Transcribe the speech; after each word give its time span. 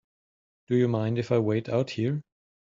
Do 0.65 0.75
you 0.77 0.87
mind 0.87 1.19
if 1.19 1.31
I 1.31 1.37
wait 1.37 1.69
out 1.69 1.91
here? 1.91 2.23